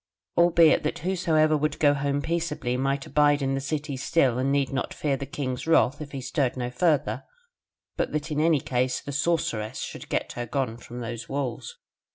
Albeit 0.35 0.81
that 0.81 0.97
whosoever 1.05 1.55
would 1.55 1.77
go 1.77 1.93
home 1.93 2.23
peaceably 2.23 2.75
might 2.75 3.05
abide 3.05 3.43
in 3.43 3.53
the 3.53 3.61
city 3.61 3.95
still 3.95 4.39
and 4.39 4.51
need 4.51 4.73
not 4.73 4.95
fear 4.95 5.15
the 5.15 5.27
king's 5.27 5.67
wrath 5.67 6.01
if 6.01 6.11
he 6.11 6.19
stirred 6.21 6.57
no 6.57 6.71
further: 6.71 7.23
but 7.97 8.11
that 8.11 8.31
in 8.31 8.39
any 8.39 8.61
case 8.61 8.99
the 8.99 9.11
Sorceress 9.11 9.77
should 9.77 10.09
get 10.09 10.31
her 10.31 10.47
gone 10.47 10.77
from 10.77 11.01
those 11.01 11.29
walls. 11.29 11.77